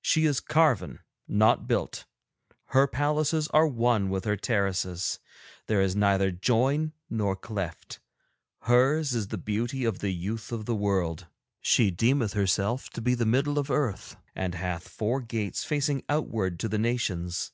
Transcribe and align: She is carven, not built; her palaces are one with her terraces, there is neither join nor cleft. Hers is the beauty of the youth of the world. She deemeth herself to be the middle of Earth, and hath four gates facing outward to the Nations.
She 0.00 0.24
is 0.24 0.40
carven, 0.40 1.00
not 1.28 1.66
built; 1.68 2.06
her 2.68 2.86
palaces 2.86 3.48
are 3.48 3.66
one 3.68 4.08
with 4.08 4.24
her 4.24 4.34
terraces, 4.34 5.20
there 5.66 5.82
is 5.82 5.94
neither 5.94 6.30
join 6.30 6.94
nor 7.10 7.36
cleft. 7.36 8.00
Hers 8.60 9.12
is 9.14 9.28
the 9.28 9.36
beauty 9.36 9.84
of 9.84 9.98
the 9.98 10.10
youth 10.14 10.52
of 10.52 10.64
the 10.64 10.74
world. 10.74 11.26
She 11.60 11.90
deemeth 11.90 12.32
herself 12.32 12.88
to 12.88 13.02
be 13.02 13.12
the 13.12 13.26
middle 13.26 13.58
of 13.58 13.70
Earth, 13.70 14.16
and 14.34 14.54
hath 14.54 14.88
four 14.88 15.20
gates 15.20 15.64
facing 15.64 16.02
outward 16.08 16.58
to 16.60 16.68
the 16.70 16.78
Nations. 16.78 17.52